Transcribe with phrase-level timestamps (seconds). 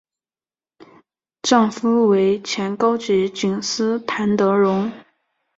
[1.43, 4.91] 丈夫为前高级警司谭德荣。